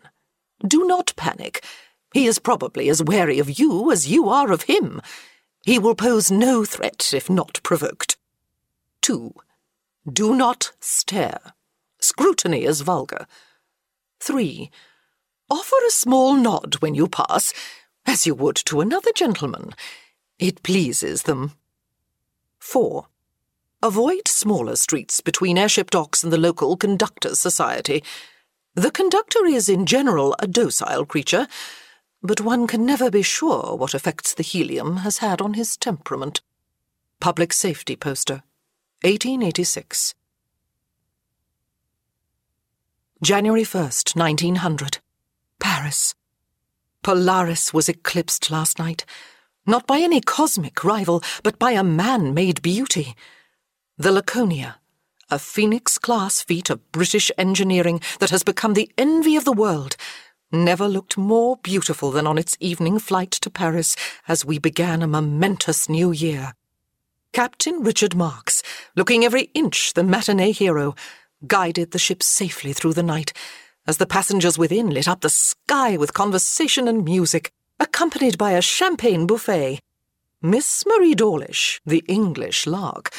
Do 0.66 0.86
not 0.86 1.14
panic. 1.16 1.64
He 2.18 2.26
is 2.26 2.40
probably 2.40 2.90
as 2.90 3.04
wary 3.04 3.38
of 3.38 3.60
you 3.60 3.92
as 3.92 4.08
you 4.08 4.28
are 4.28 4.52
of 4.52 4.64
him. 4.64 5.04
He 5.64 5.78
will 5.78 5.94
pose 5.94 6.32
no 6.32 6.66
threat 6.66 7.14
if 7.14 7.30
not 7.30 7.62
provoked. 7.62 8.18
2. 9.04 9.36
Do 10.12 10.36
not 10.36 10.72
stare. 10.80 11.54
Scrutiny 12.00 12.64
is 12.64 12.82
vulgar. 12.82 13.28
3. 14.20 14.72
Offer 15.52 15.76
a 15.86 15.92
small 15.92 16.34
nod 16.34 16.78
when 16.80 16.96
you 16.96 17.08
pass, 17.08 17.54
as 18.08 18.26
you 18.26 18.34
would 18.34 18.56
to 18.66 18.82
another 18.82 19.12
gentleman. 19.14 19.76
It 20.40 20.64
pleases 20.64 21.22
them. 21.22 21.52
4. 22.58 23.06
Avoid 23.84 24.28
smaller 24.28 24.76
streets 24.76 25.22
between 25.22 25.60
airship 25.60 25.92
docks 25.92 26.24
and 26.24 26.34
the 26.34 26.40
local 26.40 26.78
conductors' 26.78 27.40
society. 27.40 28.04
The 28.74 28.90
conductor 28.90 29.46
is, 29.46 29.70
in 29.70 29.86
general, 29.86 30.36
a 30.40 30.48
docile 30.48 31.06
creature, 31.06 31.48
but 32.22 32.42
one 32.42 32.68
can 32.68 32.86
never 32.86 33.10
be 33.10 33.22
sure 33.22 33.76
what 33.76 33.94
effects 33.94 34.34
the 34.34 34.44
helium 34.44 34.98
has 34.98 35.20
had 35.20 35.42
on 35.42 35.54
his 35.54 35.78
temperament. 35.78 36.42
Public 37.20 37.54
Safety 37.54 37.96
Poster, 37.96 38.44
1886. 39.02 40.16
January 43.24 43.64
1st, 43.64 44.16
1900. 44.16 45.00
Paris. 45.60 46.14
Polaris 47.02 47.74
was 47.74 47.90
eclipsed 47.90 48.52
last 48.52 48.78
night, 48.78 49.06
not 49.66 49.88
by 49.88 50.00
any 50.00 50.22
cosmic 50.22 50.84
rival, 50.84 51.24
but 51.42 51.58
by 51.58 51.72
a 51.72 51.84
man 51.84 52.34
made 52.34 52.62
beauty. 52.62 53.16
The 53.98 54.12
Laconia, 54.12 54.78
a 55.30 55.40
Phoenix 55.40 55.98
class 55.98 56.42
feat 56.42 56.70
of 56.70 56.92
British 56.92 57.32
engineering 57.38 58.02
that 58.20 58.30
has 58.30 58.44
become 58.44 58.76
the 58.76 58.92
envy 58.98 59.36
of 59.36 59.46
the 59.46 59.52
world, 59.52 59.96
never 60.52 60.88
looked 60.88 61.18
more 61.18 61.58
beautiful 61.58 62.12
than 62.12 62.28
on 62.28 62.38
its 62.38 62.58
evening 62.60 63.00
flight 63.00 63.32
to 63.32 63.50
Paris 63.50 63.96
as 64.28 64.46
we 64.46 64.60
began 64.60 65.02
a 65.02 65.08
momentous 65.08 65.90
new 65.90 66.12
year. 66.12 66.54
Captain 67.34 67.84
Richard 67.84 68.16
Marks, 68.16 68.64
looking 68.96 69.24
every 69.24 69.50
inch 69.54 69.94
the 69.94 70.04
matinee 70.04 70.52
hero, 70.52 70.96
guided 71.46 71.92
the 71.92 72.00
ship 72.00 72.24
safely 72.24 72.74
through 72.74 72.94
the 72.94 73.04
night, 73.04 73.34
as 73.86 73.98
the 73.98 74.06
passengers 74.06 74.58
within 74.58 74.90
lit 74.90 75.08
up 75.08 75.22
the 75.22 75.30
sky 75.30 75.98
with 75.98 76.14
conversation 76.14 76.88
and 76.88 77.06
music, 77.06 77.52
accompanied 77.80 78.38
by 78.38 78.52
a 78.52 78.62
champagne 78.62 79.28
buffet. 79.28 79.80
Miss 80.42 80.84
Marie 80.86 81.16
Dawlish, 81.16 81.82
the 81.86 82.04
English 82.08 82.66
lark, 82.68 83.14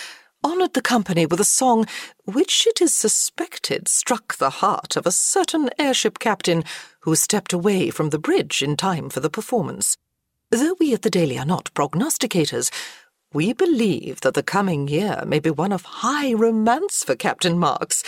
honoured 0.45 0.75
the 0.75 0.83
company 0.83 1.26
with 1.26 1.40
a 1.40 1.45
song 1.45 1.87
which 2.25 2.66
it 2.66 2.80
is 2.80 2.97
suspected 2.97 3.88
struck 3.88 4.37
the 4.37 4.50
heart 4.50 4.97
of 4.97 5.07
a 5.07 5.12
certain 5.12 5.71
airship 5.78 6.18
captain 6.18 6.64
who 7.00 7.16
stepped 7.16 7.52
away 7.52 7.90
from 7.90 8.11
the 8.11 8.18
bridge 8.18 8.62
in 8.62 8.76
time 8.76 9.09
for 9.11 9.21
the 9.21 9.30
performance. 9.30 9.97
Though 10.50 10.76
we 10.78 10.95
at 10.95 11.02
the 11.02 11.11
Daily 11.11 11.38
are 11.38 11.45
not 11.45 11.73
prognosticators, 11.75 12.71
we 13.33 13.52
believe 13.52 14.23
that 14.23 14.35
the 14.35 14.42
coming 14.42 14.88
year 14.88 15.23
may 15.26 15.38
be 15.38 15.50
one 15.50 15.73
of 15.73 15.85
high 15.85 16.33
romance 16.33 17.04
for 17.04 17.14
Captain 17.14 17.59
Marks, 17.59 18.02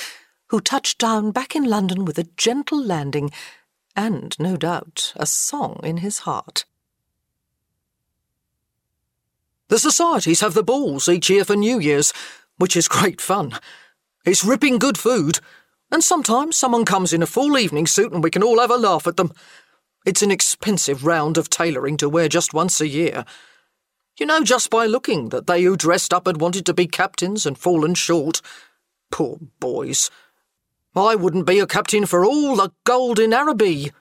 who 0.49 0.61
touched 0.61 0.99
down 0.99 1.31
back 1.31 1.55
in 1.55 1.65
London 1.65 2.05
with 2.05 2.19
a 2.19 2.29
gentle 2.37 2.83
landing 2.83 3.31
and, 3.95 4.35
no 4.39 4.57
doubt, 4.57 5.13
a 5.17 5.27
song 5.27 5.81
in 5.83 5.99
his 5.99 6.21
heart. 6.21 6.65
The 9.71 9.79
societies 9.79 10.41
have 10.41 10.55
the 10.55 10.65
balls 10.65 11.09
each 11.09 11.31
year 11.31 11.45
for 11.45 11.55
New 11.55 11.79
Year's, 11.79 12.13
which 12.57 12.77
is 12.77 12.89
great 12.89 13.21
fun. 13.21 13.53
It's 14.25 14.45
ripping 14.45 14.81
good 14.81 14.99
food, 14.99 15.39
and 15.93 16.03
sometimes 16.03 16.57
someone 16.57 16.85
comes 16.85 17.13
in 17.13 17.23
a 17.23 17.27
full 17.27 17.57
evening 17.57 17.87
suit 17.87 18.13
and 18.13 18.23
we 18.23 18.31
can 18.31 18.43
all 18.43 18.59
have 18.59 18.73
a 18.73 18.77
laugh 18.77 19.07
at 19.07 19.17
them. 19.17 19.33
It's 20.05 20.23
an 20.23 20.33
expensive 20.33 21.07
round 21.07 21.39
of 21.39 21.49
tailoring 21.49 21.99
to 21.99 22.09
wear 22.09 22.29
just 22.29 22.53
once 22.53 22.81
a 22.81 22.89
year. 22.89 23.25
You 24.19 24.27
know 24.27 24.43
just 24.43 24.71
by 24.71 24.87
looking 24.87 25.29
that 25.29 25.47
they 25.47 25.63
who 25.63 25.77
dressed 25.77 26.13
up 26.13 26.27
had 26.27 26.41
wanted 26.41 26.67
to 26.67 26.75
be 26.75 26.89
captains 26.89 27.47
and 27.47 27.57
fallen 27.57 27.95
short. 27.95 28.43
Poor 29.13 29.39
boys. 29.61 30.11
I 30.97 31.15
wouldn't 31.15 31.47
be 31.47 31.61
a 31.61 31.67
captain 31.69 32.07
for 32.07 32.25
all 32.25 32.57
the 32.57 32.73
gold 32.83 33.21
in 33.21 33.33
Araby. 33.33 33.93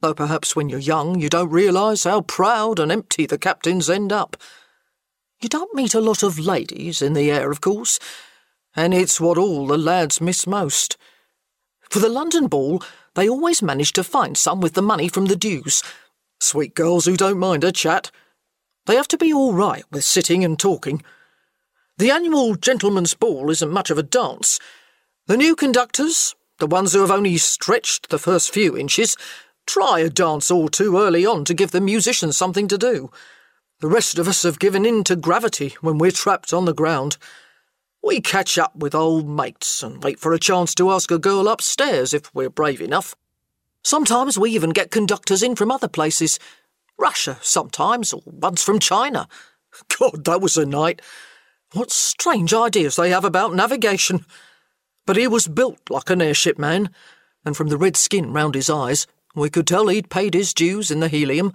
Though 0.00 0.14
perhaps 0.14 0.56
when 0.56 0.70
you're 0.70 0.78
young 0.78 1.20
you 1.20 1.28
don't 1.28 1.50
realise 1.50 2.04
how 2.04 2.22
proud 2.22 2.78
and 2.78 2.90
empty 2.90 3.26
the 3.26 3.36
captains 3.36 3.90
end 3.90 4.10
up. 4.10 4.38
You 5.40 5.48
don't 5.48 5.74
meet 5.74 5.94
a 5.94 6.00
lot 6.00 6.24
of 6.24 6.38
ladies 6.38 7.00
in 7.00 7.12
the 7.12 7.30
air, 7.30 7.52
of 7.52 7.60
course, 7.60 8.00
and 8.74 8.92
it's 8.92 9.20
what 9.20 9.38
all 9.38 9.68
the 9.68 9.78
lads 9.78 10.20
miss 10.20 10.48
most. 10.48 10.96
For 11.90 12.00
the 12.00 12.08
London 12.08 12.48
ball, 12.48 12.82
they 13.14 13.28
always 13.28 13.62
manage 13.62 13.92
to 13.92 14.02
find 14.02 14.36
some 14.36 14.60
with 14.60 14.74
the 14.74 14.82
money 14.82 15.08
from 15.08 15.26
the 15.26 15.36
dues. 15.36 15.84
Sweet 16.40 16.74
girls 16.74 17.04
who 17.04 17.16
don't 17.16 17.38
mind 17.38 17.62
a 17.62 17.70
chat. 17.70 18.10
They 18.86 18.96
have 18.96 19.08
to 19.08 19.16
be 19.16 19.32
all 19.32 19.52
right 19.52 19.84
with 19.92 20.02
sitting 20.02 20.44
and 20.44 20.58
talking. 20.58 21.04
The 21.98 22.10
annual 22.10 22.56
gentleman's 22.56 23.14
ball 23.14 23.48
isn't 23.50 23.70
much 23.70 23.90
of 23.90 23.98
a 23.98 24.02
dance. 24.02 24.58
The 25.26 25.36
new 25.36 25.54
conductors, 25.54 26.34
the 26.58 26.66
ones 26.66 26.94
who 26.94 27.00
have 27.00 27.12
only 27.12 27.36
stretched 27.36 28.08
the 28.08 28.18
first 28.18 28.52
few 28.52 28.76
inches, 28.76 29.16
try 29.66 30.00
a 30.00 30.10
dance 30.10 30.50
or 30.50 30.68
two 30.68 30.98
early 30.98 31.24
on 31.24 31.44
to 31.44 31.54
give 31.54 31.70
the 31.70 31.80
musicians 31.80 32.36
something 32.36 32.66
to 32.66 32.78
do. 32.78 33.10
The 33.80 33.88
rest 33.88 34.18
of 34.18 34.26
us 34.26 34.42
have 34.42 34.58
given 34.58 34.84
in 34.84 35.04
to 35.04 35.14
gravity 35.14 35.76
when 35.80 35.98
we're 35.98 36.10
trapped 36.10 36.52
on 36.52 36.64
the 36.64 36.74
ground. 36.74 37.16
We 38.02 38.20
catch 38.20 38.58
up 38.58 38.74
with 38.74 38.92
old 38.92 39.28
mates 39.28 39.84
and 39.84 40.02
wait 40.02 40.18
for 40.18 40.32
a 40.32 40.38
chance 40.38 40.74
to 40.76 40.90
ask 40.90 41.12
a 41.12 41.18
girl 41.18 41.46
upstairs 41.46 42.12
if 42.12 42.34
we're 42.34 42.50
brave 42.50 42.80
enough. 42.80 43.14
Sometimes 43.84 44.36
we 44.36 44.50
even 44.50 44.70
get 44.70 44.90
conductors 44.90 45.44
in 45.44 45.54
from 45.54 45.70
other 45.70 45.86
places 45.86 46.40
Russia 46.98 47.38
sometimes, 47.40 48.12
or 48.12 48.22
once 48.26 48.64
from 48.64 48.80
China. 48.80 49.28
God, 49.98 50.24
that 50.24 50.40
was 50.40 50.56
a 50.56 50.66
night. 50.66 51.00
What 51.72 51.92
strange 51.92 52.52
ideas 52.52 52.96
they 52.96 53.10
have 53.10 53.24
about 53.24 53.54
navigation. 53.54 54.26
But 55.06 55.16
he 55.16 55.28
was 55.28 55.46
built 55.46 55.78
like 55.88 56.10
an 56.10 56.20
airship 56.20 56.58
man, 56.58 56.90
and 57.44 57.56
from 57.56 57.68
the 57.68 57.78
red 57.78 57.96
skin 57.96 58.32
round 58.32 58.56
his 58.56 58.68
eyes, 58.68 59.06
we 59.36 59.50
could 59.50 59.68
tell 59.68 59.86
he'd 59.86 60.10
paid 60.10 60.34
his 60.34 60.52
dues 60.52 60.90
in 60.90 60.98
the 60.98 61.08
helium. 61.08 61.52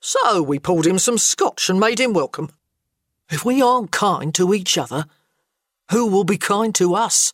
So 0.00 0.42
we 0.42 0.58
poured 0.58 0.86
him 0.86 0.98
some 0.98 1.18
scotch 1.18 1.68
and 1.68 1.78
made 1.78 2.00
him 2.00 2.12
welcome. 2.12 2.50
If 3.30 3.44
we 3.44 3.60
aren't 3.60 3.90
kind 3.90 4.34
to 4.34 4.54
each 4.54 4.78
other, 4.78 5.06
who 5.90 6.06
will 6.06 6.24
be 6.24 6.38
kind 6.38 6.74
to 6.76 6.94
us? 6.94 7.32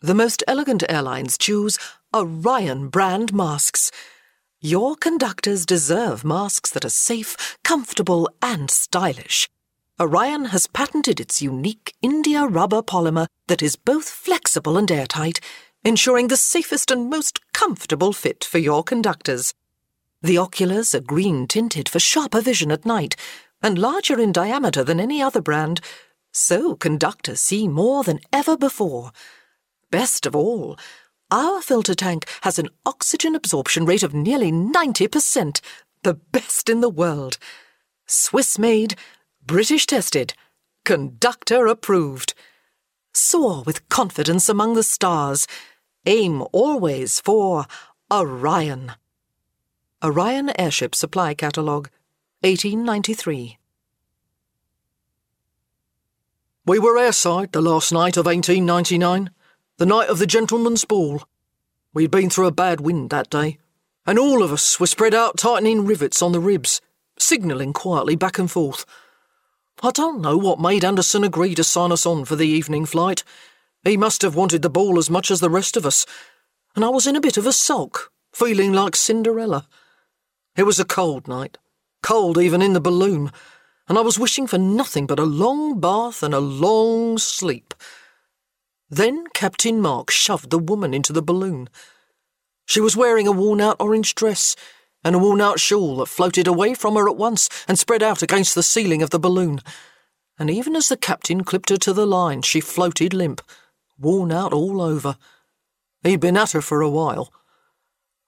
The 0.00 0.14
most 0.14 0.42
elegant 0.48 0.82
airlines 0.88 1.38
choose 1.38 1.78
Orion 2.14 2.88
brand 2.88 3.32
masks 3.32 3.90
your 4.64 4.94
conductors 4.94 5.66
deserve 5.66 6.24
masks 6.24 6.70
that 6.70 6.84
are 6.84 6.88
safe, 6.88 7.58
comfortable, 7.64 8.30
and 8.40 8.70
stylish. 8.70 9.48
Orion 9.98 10.46
has 10.46 10.68
patented 10.68 11.18
its 11.18 11.42
unique 11.42 11.96
India 12.00 12.44
rubber 12.44 12.80
polymer 12.80 13.26
that 13.48 13.60
is 13.60 13.74
both 13.74 14.08
flexible 14.08 14.78
and 14.78 14.88
airtight, 14.88 15.40
ensuring 15.84 16.28
the 16.28 16.36
safest 16.36 16.90
and 16.90 17.10
most 17.10 17.40
comfortable 17.52 18.12
fit 18.12 18.44
for 18.44 18.58
your 18.58 18.82
conductors. 18.82 19.54
The 20.22 20.38
oculars 20.38 20.94
are 20.94 21.00
green 21.00 21.46
tinted 21.46 21.88
for 21.88 21.98
sharper 21.98 22.40
vision 22.40 22.70
at 22.70 22.86
night 22.86 23.16
and 23.62 23.78
larger 23.78 24.20
in 24.20 24.32
diameter 24.32 24.84
than 24.84 25.00
any 25.00 25.22
other 25.22 25.40
brand, 25.40 25.80
so 26.32 26.74
conductors 26.76 27.40
see 27.40 27.68
more 27.68 28.04
than 28.04 28.20
ever 28.32 28.56
before. 28.56 29.12
Best 29.90 30.26
of 30.26 30.34
all, 30.34 30.76
our 31.30 31.62
filter 31.62 31.94
tank 31.94 32.28
has 32.42 32.58
an 32.58 32.68
oxygen 32.84 33.34
absorption 33.34 33.84
rate 33.84 34.02
of 34.02 34.14
nearly 34.14 34.52
90%, 34.52 35.60
the 36.02 36.14
best 36.14 36.68
in 36.68 36.80
the 36.80 36.90
world. 36.90 37.38
Swiss 38.06 38.58
made, 38.58 38.96
British 39.44 39.86
tested. 39.86 40.34
Conductor 40.84 41.66
approved. 41.66 42.34
Soar 43.14 43.62
with 43.64 43.88
confidence 43.88 44.48
among 44.48 44.74
the 44.74 44.82
stars. 44.82 45.46
Aim 46.04 46.44
always 46.50 47.20
for 47.20 47.64
Orion. 48.10 48.92
Orion 50.02 50.50
Airship 50.58 50.96
Supply 50.96 51.32
Catalogue, 51.32 51.90
1893. 52.40 53.58
We 56.66 56.78
were 56.80 56.96
airside 56.96 57.52
the 57.52 57.60
last 57.60 57.92
night 57.92 58.16
of 58.16 58.26
1899, 58.26 59.30
the 59.76 59.86
night 59.86 60.08
of 60.08 60.18
the 60.18 60.26
gentleman's 60.26 60.84
ball. 60.84 61.22
We'd 61.94 62.10
been 62.10 62.30
through 62.30 62.48
a 62.48 62.52
bad 62.52 62.80
wind 62.80 63.10
that 63.10 63.30
day, 63.30 63.58
and 64.04 64.18
all 64.18 64.42
of 64.42 64.52
us 64.52 64.80
were 64.80 64.88
spread 64.88 65.14
out 65.14 65.36
tightening 65.38 65.86
rivets 65.86 66.20
on 66.20 66.32
the 66.32 66.40
ribs, 66.40 66.80
signalling 67.16 67.72
quietly 67.72 68.16
back 68.16 68.40
and 68.40 68.50
forth. 68.50 68.84
I 69.84 69.92
don't 69.92 70.20
know 70.20 70.36
what 70.36 70.58
made 70.58 70.84
Anderson 70.84 71.22
agree 71.22 71.54
to 71.54 71.62
sign 71.62 71.92
us 71.92 72.06
on 72.06 72.24
for 72.24 72.34
the 72.34 72.48
evening 72.48 72.86
flight. 72.86 73.22
He 73.84 73.96
must 73.96 74.22
have 74.22 74.36
wanted 74.36 74.62
the 74.62 74.70
ball 74.70 74.98
as 74.98 75.10
much 75.10 75.30
as 75.30 75.40
the 75.40 75.50
rest 75.50 75.76
of 75.76 75.84
us, 75.84 76.06
and 76.76 76.84
I 76.84 76.88
was 76.88 77.06
in 77.06 77.16
a 77.16 77.20
bit 77.20 77.36
of 77.36 77.46
a 77.46 77.52
sulk, 77.52 78.12
feeling 78.32 78.72
like 78.72 78.94
Cinderella. 78.94 79.66
It 80.56 80.62
was 80.62 80.78
a 80.78 80.84
cold 80.84 81.26
night, 81.26 81.58
cold 82.02 82.38
even 82.38 82.62
in 82.62 82.74
the 82.74 82.80
balloon, 82.80 83.32
and 83.88 83.98
I 83.98 84.02
was 84.02 84.18
wishing 84.18 84.46
for 84.46 84.58
nothing 84.58 85.06
but 85.06 85.18
a 85.18 85.24
long 85.24 85.80
bath 85.80 86.22
and 86.22 86.32
a 86.32 86.38
long 86.38 87.18
sleep. 87.18 87.74
Then 88.88 89.26
Captain 89.34 89.80
Mark 89.80 90.10
shoved 90.10 90.50
the 90.50 90.58
woman 90.58 90.94
into 90.94 91.12
the 91.12 91.22
balloon. 91.22 91.68
She 92.66 92.80
was 92.80 92.96
wearing 92.96 93.26
a 93.26 93.32
worn 93.32 93.60
out 93.60 93.76
orange 93.80 94.14
dress 94.14 94.54
and 95.02 95.16
a 95.16 95.18
worn 95.18 95.40
out 95.40 95.58
shawl 95.58 95.96
that 95.96 96.06
floated 96.06 96.46
away 96.46 96.74
from 96.74 96.94
her 96.94 97.08
at 97.08 97.16
once 97.16 97.48
and 97.66 97.78
spread 97.78 98.02
out 98.02 98.22
against 98.22 98.54
the 98.54 98.62
ceiling 98.62 99.02
of 99.02 99.10
the 99.10 99.18
balloon. 99.18 99.60
And 100.38 100.50
even 100.50 100.76
as 100.76 100.88
the 100.88 100.96
captain 100.96 101.42
clipped 101.42 101.70
her 101.70 101.76
to 101.78 101.92
the 101.92 102.06
line, 102.06 102.42
she 102.42 102.60
floated 102.60 103.12
limp, 103.12 103.42
worn 104.02 104.32
out 104.32 104.52
all 104.52 104.82
over. 104.82 105.16
He'd 106.02 106.20
been 106.20 106.36
at 106.36 106.52
her 106.52 106.60
for 106.60 106.82
a 106.82 106.90
while. 106.90 107.32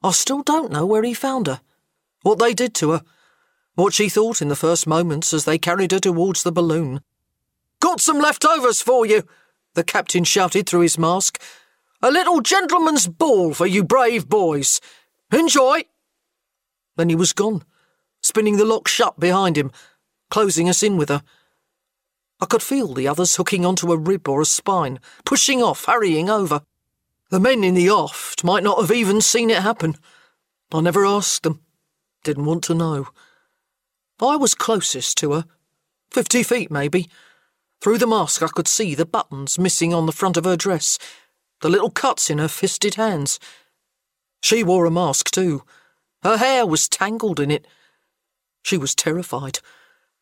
I 0.02 0.12
still 0.12 0.42
don't 0.42 0.72
know 0.72 0.86
where 0.86 1.02
he 1.02 1.14
found 1.14 1.46
her, 1.46 1.60
what 2.22 2.38
they 2.38 2.54
did 2.54 2.74
to 2.76 2.90
her, 2.92 3.02
what 3.74 3.94
she 3.94 4.08
thought 4.08 4.40
in 4.40 4.48
the 4.48 4.56
first 4.56 4.86
moments 4.86 5.32
as 5.32 5.44
they 5.44 5.58
carried 5.58 5.92
her 5.92 5.98
towards 5.98 6.42
the 6.42 6.52
balloon. 6.52 7.00
Got 7.80 8.00
some 8.00 8.18
leftovers 8.18 8.80
for 8.80 9.04
you, 9.04 9.24
the 9.74 9.84
captain 9.84 10.24
shouted 10.24 10.68
through 10.68 10.82
his 10.82 10.98
mask. 10.98 11.42
A 12.02 12.10
little 12.10 12.40
gentleman's 12.40 13.08
ball 13.08 13.54
for 13.54 13.66
you 13.66 13.82
brave 13.82 14.28
boys. 14.28 14.80
Enjoy! 15.32 15.82
Then 16.96 17.08
he 17.08 17.16
was 17.16 17.32
gone, 17.32 17.64
spinning 18.22 18.56
the 18.56 18.64
lock 18.64 18.86
shut 18.86 19.18
behind 19.18 19.56
him, 19.58 19.72
closing 20.30 20.68
us 20.68 20.82
in 20.82 20.96
with 20.96 21.08
her. 21.08 21.22
I 22.44 22.46
could 22.46 22.62
feel 22.62 22.92
the 22.92 23.08
others 23.08 23.36
hooking 23.36 23.64
onto 23.64 23.90
a 23.90 23.96
rib 23.96 24.28
or 24.28 24.42
a 24.42 24.44
spine, 24.44 25.00
pushing 25.24 25.62
off, 25.62 25.86
hurrying 25.86 26.28
over. 26.28 26.60
The 27.30 27.40
men 27.40 27.64
in 27.64 27.72
the 27.72 27.88
aft 27.88 28.44
might 28.44 28.62
not 28.62 28.78
have 28.82 28.90
even 28.90 29.22
seen 29.22 29.48
it 29.48 29.62
happen. 29.62 29.96
I 30.70 30.82
never 30.82 31.06
asked 31.06 31.42
them. 31.42 31.60
Didn't 32.22 32.44
want 32.44 32.62
to 32.64 32.74
know. 32.74 33.08
I 34.20 34.36
was 34.36 34.54
closest 34.54 35.16
to 35.18 35.32
her. 35.32 35.46
Fifty 36.10 36.42
feet, 36.42 36.70
maybe. 36.70 37.08
Through 37.80 37.96
the 37.96 38.06
mask, 38.06 38.42
I 38.42 38.48
could 38.48 38.68
see 38.68 38.94
the 38.94 39.06
buttons 39.06 39.58
missing 39.58 39.94
on 39.94 40.04
the 40.04 40.12
front 40.12 40.36
of 40.36 40.44
her 40.44 40.54
dress, 40.54 40.98
the 41.62 41.70
little 41.70 41.90
cuts 41.90 42.28
in 42.28 42.36
her 42.36 42.48
fisted 42.48 42.96
hands. 42.96 43.40
She 44.42 44.62
wore 44.62 44.84
a 44.84 44.90
mask, 44.90 45.30
too, 45.30 45.62
her 46.22 46.36
hair 46.36 46.66
was 46.66 46.90
tangled 46.90 47.40
in 47.40 47.50
it. 47.50 47.66
She 48.62 48.76
was 48.76 48.94
terrified, 48.94 49.60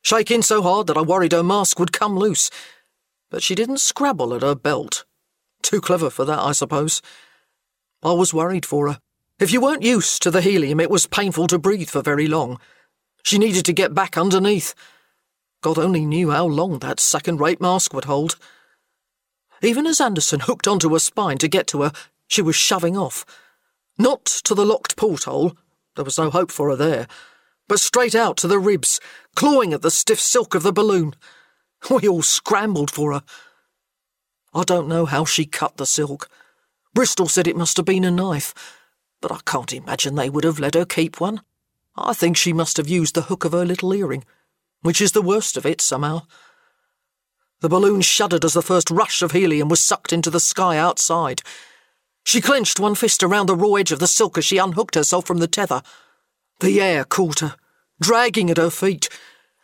shaking 0.03 0.43
so 0.43 0.63
hard 0.63 0.87
that 0.89 0.97
I 0.97 1.03
worried 1.03 1.33
her 1.33 1.43
mask 1.43 1.79
would 1.79 1.93
come 1.93 2.19
loose. 2.19 2.51
But 3.31 3.43
she 3.43 3.55
didn't 3.55 3.79
scrabble 3.79 4.35
at 4.35 4.43
her 4.43 4.55
belt. 4.55 5.05
Too 5.63 5.81
clever 5.81 6.11
for 6.11 6.25
that, 6.25 6.39
I 6.39 6.53
suppose. 6.53 7.01
I 8.03 8.13
was 8.13 8.35
worried 8.35 8.67
for 8.67 8.89
her. 8.89 8.99
If 9.39 9.53
you 9.53 9.61
weren't 9.61 9.83
used 9.83 10.23
to 10.23 10.31
the 10.31 10.41
helium, 10.41 10.81
it 10.81 10.91
was 10.91 11.07
painful 11.07 11.47
to 11.49 11.59
breathe 11.59 11.89
for 11.89 12.03
very 12.03 12.27
long. 12.27 12.61
She 13.23 13.39
needed 13.39 13.65
to 13.65 13.73
get 13.73 13.95
back 13.95 14.19
underneath. 14.19 14.75
God 15.63 15.79
only 15.79 16.05
knew 16.05 16.31
how 16.31 16.47
long 16.47 16.81
that 16.81 17.01
second 17.01 17.41
rate 17.41 17.61
mask 17.61 17.95
would 17.95 18.05
hold. 18.05 18.37
Even 19.63 19.87
as 19.87 20.01
Anderson 20.01 20.41
hooked 20.41 20.67
onto 20.67 20.93
her 20.93 20.99
spine 20.99 21.39
to 21.39 21.49
get 21.49 21.69
to 21.69 21.83
her, 21.83 21.93
she 22.27 22.43
was 22.43 22.57
shoving 22.57 22.97
off. 22.97 23.25
Not 23.97 24.25
to 24.25 24.55
the 24.55 24.67
locked 24.67 24.97
porthole, 24.97 25.57
there 25.95 26.05
was 26.05 26.19
no 26.19 26.31
hope 26.31 26.51
for 26.51 26.71
her 26.71 26.77
there. 26.77 27.07
But 27.69 27.81
straight 27.81 28.15
out 28.15 28.37
to 28.39 28.49
the 28.49 28.59
ribs, 28.59 29.01
clawing 29.35 29.73
at 29.73 29.83
the 29.83 29.91
stiff 29.91 30.21
silk 30.21 30.55
of 30.55 30.63
the 30.63 30.73
balloon. 30.73 31.15
We 31.91 32.07
all 32.07 32.23
scrambled 32.23 32.91
for 32.91 33.13
her. 33.13 33.23
I 34.55 34.63
don't 34.63 34.89
know 34.89 35.05
how 35.05 35.25
she 35.25 35.47
cut 35.47 35.79
the 35.79 35.87
silk. 35.87 36.29
Bristol 36.95 37.27
said 37.27 37.49
it 37.49 37.57
must 37.57 37.77
have 37.79 37.87
been 37.87 38.05
a 38.05 38.11
knife, 38.11 38.55
but 39.21 39.33
I 39.33 39.39
can't 39.45 39.73
imagine 39.73 40.15
they 40.15 40.31
would 40.31 40.45
have 40.45 40.61
let 40.61 40.75
her 40.75 40.85
keep 40.85 41.21
one. 41.21 41.41
I 41.97 42.13
think 42.13 42.37
she 42.37 42.53
must 42.53 42.77
have 42.77 42.89
used 42.89 43.15
the 43.15 43.23
hook 43.23 43.45
of 43.45 43.53
her 43.53 43.65
little 43.65 43.95
earring, 43.95 44.25
which 44.83 45.01
is 45.01 45.13
the 45.13 45.23
worst 45.23 45.57
of 45.57 45.67
it, 45.67 45.81
somehow. 45.81 46.23
The 47.61 47.69
balloon 47.69 48.01
shuddered 48.01 48.45
as 48.45 48.55
the 48.55 48.63
first 48.63 48.91
rush 48.91 49.23
of 49.23 49.33
helium 49.33 49.69
was 49.69 49.81
sucked 49.81 50.13
into 50.13 50.31
the 50.31 50.41
sky 50.41 50.77
outside. 50.77 51.43
She 52.25 52.41
clenched 52.41 52.81
one 52.81 52.95
fist 52.95 53.23
around 53.23 53.47
the 53.47 53.57
raw 53.57 53.75
edge 53.75 53.93
of 53.93 54.01
the 54.01 54.07
silk 54.07 54.37
as 54.37 54.45
she 54.45 54.59
unhooked 54.59 54.97
herself 54.97 55.27
from 55.27 55.39
the 55.39 55.47
tether. 55.47 55.83
The 56.63 56.81
air 56.81 57.05
caught 57.05 57.41
her, 57.41 57.57
dragging 58.01 58.49
at 58.49 58.57
her 58.57 58.71
feet, 58.71 59.09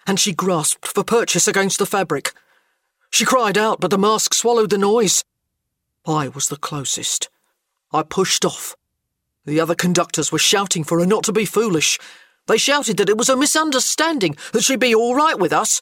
and 0.07 0.19
she 0.19 0.35
grasped 0.35 0.89
for 0.89 1.05
purchase 1.05 1.47
against 1.47 1.79
the 1.79 1.87
fabric. 1.87 2.33
She 3.11 3.25
cried 3.25 3.57
out, 3.57 3.81
but 3.81 3.91
the 3.91 3.97
mask 3.99 4.35
swallowed 4.35 4.71
the 4.71 4.79
noise. 4.79 5.25
I 6.05 6.29
was 6.29 6.49
the 6.49 6.57
closest. 6.57 7.31
I 7.93 8.03
pushed 8.03 8.45
off. 8.45 8.75
The 9.45 9.61
other 9.61 9.77
conductors 9.77 10.33
were 10.33 10.39
shouting 10.39 10.83
for 10.83 10.99
her 10.99 11.07
not 11.07 11.23
to 11.25 11.33
be 11.33 11.45
foolish. 11.45 11.99
They 12.49 12.59
shouted 12.59 12.97
that 12.97 13.09
it 13.09 13.17
was 13.17 13.29
a 13.29 13.37
misunderstanding, 13.37 14.37
that 14.53 14.65
she'd 14.65 14.81
be 14.81 14.95
all 14.95 15.15
right 15.15 15.39
with 15.39 15.53
us. 15.53 15.81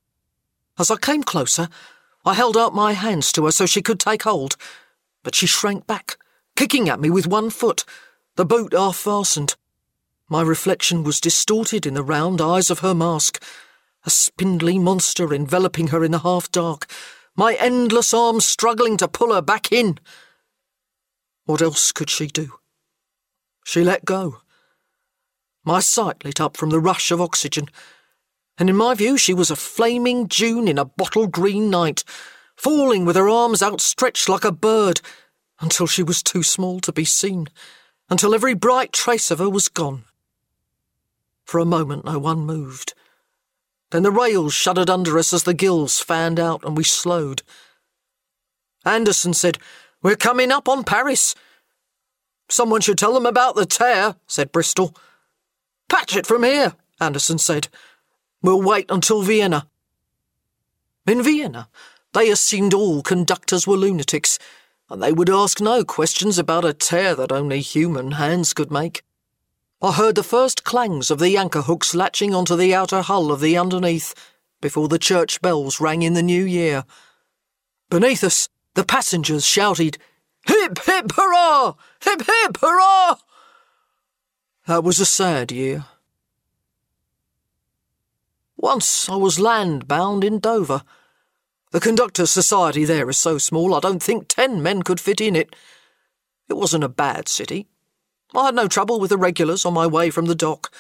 As 0.79 0.91
I 0.91 0.97
came 0.97 1.23
closer, 1.23 1.69
I 2.25 2.35
held 2.35 2.57
out 2.59 2.75
my 2.75 2.93
hands 2.93 3.33
to 3.33 3.47
her 3.47 3.53
so 3.53 3.65
she 3.65 3.81
could 3.81 3.99
take 3.99 4.25
hold, 4.25 4.57
but 5.23 5.35
she 5.35 5.47
shrank 5.47 5.87
back 5.87 6.19
kicking 6.57 6.89
at 6.89 7.01
me 7.01 7.09
with 7.11 7.27
one 7.27 7.51
foot, 7.51 7.85
the 8.35 8.45
boot 8.45 8.73
half 8.73 8.97
fastened. 8.97 9.55
My 10.29 10.43
reflection 10.43 11.05
was 11.05 11.21
distorted 11.21 11.87
in 11.87 11.95
the 11.95 12.03
round 12.03 12.41
eyes 12.41 12.69
of 12.69 12.81
her 12.81 12.95
mask, 12.95 13.41
a 14.05 14.11
spindly 14.11 14.77
monster 14.77 15.33
enveloping 15.33 15.89
her 15.89 16.03
in 16.03 16.11
the 16.11 16.19
half 16.21 16.51
dark, 16.51 16.91
my 17.37 17.55
endless 17.55 18.13
arms 18.13 18.45
struggling 18.45 18.97
to 18.97 19.07
pull 19.07 19.33
her 19.33 19.41
back 19.41 19.71
in. 19.71 20.01
What 21.45 21.63
else 21.63 21.93
could 21.93 22.11
she 22.11 22.27
do? 22.27 22.55
She 23.65 23.85
let 23.85 24.05
go. 24.05 24.39
My 25.65 25.79
sight 25.79 26.25
lit 26.25 26.41
up 26.41 26.57
from 26.57 26.71
the 26.71 26.81
rush 26.81 27.13
of 27.13 27.21
oxygen, 27.21 27.69
and 28.59 28.69
in 28.69 28.75
my 28.75 28.95
view 28.95 29.17
she 29.17 29.35
was 29.35 29.53
a 29.53 29.57
flaming 29.57 30.27
June 30.27 30.67
in 30.67 30.79
a 30.79 30.85
bottle 30.85 31.29
green 31.29 31.71
night, 31.71 32.03
falling 32.57 33.05
with 33.05 33.15
her 33.15 33.29
arms 33.29 33.63
outstretched 33.63 34.29
like 34.29 34.45
a 34.45 34.51
bird, 34.51 35.01
until 35.61 35.87
she 35.87 36.03
was 36.03 36.21
too 36.21 36.43
small 36.43 36.81
to 36.81 36.93
be 36.93 37.05
seen, 37.05 37.47
until 38.11 38.35
every 38.35 38.55
bright 38.55 38.93
trace 38.93 39.31
of 39.31 39.39
her 39.39 39.49
was 39.49 39.69
gone. 39.69 40.05
For 41.47 41.59
a 41.59 41.65
moment, 41.65 42.05
no 42.05 42.19
one 42.19 42.41
moved. 42.41 42.93
Then 43.93 44.03
the 44.03 44.11
rails 44.11 44.53
shuddered 44.53 44.91
under 44.91 45.17
us 45.19 45.33
as 45.33 45.45
the 45.45 45.55
gills 45.55 46.01
fanned 46.01 46.39
out 46.39 46.65
and 46.65 46.77
we 46.77 46.85
slowed. 46.85 47.43
Anderson 48.85 49.33
said, 49.33 49.59
We're 50.03 50.17
coming 50.17 50.53
up 50.53 50.69
on 50.69 50.85
Paris. 50.85 51.35
Someone 52.49 52.81
should 52.81 52.99
tell 52.99 53.15
them 53.15 53.27
about 53.27 53.55
the 53.55 53.65
tear, 53.65 54.17
said 54.27 54.53
Bristol. 54.53 54.95
Patch 55.89 56.17
it 56.17 56.27
from 56.27 56.43
here, 56.43 56.75
Anderson 57.01 57.39
said. 57.39 57.69
We'll 58.43 58.61
wait 58.61 58.91
until 58.91 59.23
Vienna. 59.23 59.69
In 61.07 61.23
Vienna, 61.23 61.69
they 62.13 62.29
assumed 62.29 62.75
all 62.75 63.03
conductors 63.03 63.67
were 63.67 63.77
lunatics 63.77 64.39
and 64.91 65.03
they 65.03 65.13
would 65.13 65.31
ask 65.31 65.61
no 65.61 65.85
questions 65.85 66.39
about 66.39 66.65
a 66.65 66.73
tear 66.73 67.15
that 67.15 67.33
only 67.33 67.61
human 67.61 68.13
hands 68.13 68.53
could 68.53 68.71
make. 68.71 69.03
I 69.83 69.93
heard 69.93 70.15
the 70.15 70.23
first 70.23 70.65
clangs 70.65 71.11
of 71.11 71.19
the 71.19 71.37
anchor 71.37 71.63
hooks 71.63 71.95
latching 71.95 72.35
onto 72.35 72.57
the 72.57 72.75
outer 72.75 73.03
hull 73.03 73.31
of 73.31 73.41
the 73.41 73.59
underneath 73.59 74.15
before 74.61 74.89
the 74.89 74.99
church 74.99 75.43
bells 75.43 75.81
rang 75.81 76.03
in 76.03 76.15
the 76.15 76.23
new 76.23 76.45
year. 76.45 76.85
Beneath 77.91 78.25
us, 78.25 78.49
the 78.75 78.85
passengers 78.85 79.45
shouted, 79.45 79.99
Hip, 80.47 80.79
hip, 80.85 81.13
hurrah! 81.15 81.75
Hip, 82.05 82.23
hip, 82.27 82.59
hurrah! 82.61 83.17
That 84.67 84.83
was 84.83 84.99
a 84.99 85.07
sad 85.07 85.53
year. 85.53 85.85
Once 88.57 89.09
I 89.09 89.17
was 89.17 89.39
land 89.39 89.87
bound 89.87 90.25
in 90.25 90.39
Dover 90.39 90.83
the 91.73 91.81
conductors' 91.81 92.31
society 92.31 92.87
there 92.87 93.11
is 93.11 93.19
so 93.19 93.37
small 93.37 93.75
I 93.75 93.81
don't 93.81 94.03
think 94.03 94.29
ten 94.29 94.63
men 94.63 94.83
could 94.83 94.99
fit 94.99 95.21
in 95.21 95.37
it. 95.37 95.55
It 96.49 96.55
wasn't 96.55 96.85
a 96.85 96.89
bad 96.89 97.29
city. 97.29 97.67
I 98.37 98.45
had 98.47 98.55
no 98.55 98.69
trouble 98.69 99.01
with 99.01 99.09
the 99.09 99.17
regulars 99.17 99.65
on 99.65 99.73
my 99.73 99.87
way 99.87 100.11
from 100.11 100.27
the 100.27 100.35
dock, 100.35 100.71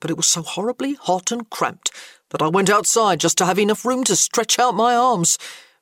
but 0.00 0.10
it 0.10 0.16
was 0.16 0.26
so 0.26 0.40
horribly 0.40 0.94
hot 0.94 1.30
and 1.30 1.48
cramped 1.50 1.90
that 2.30 2.40
I 2.40 2.48
went 2.48 2.70
outside 2.70 3.20
just 3.20 3.36
to 3.38 3.44
have 3.44 3.58
enough 3.58 3.84
room 3.84 4.04
to 4.04 4.16
stretch 4.16 4.58
out 4.58 4.74
my 4.74 4.96
arms, 4.96 5.36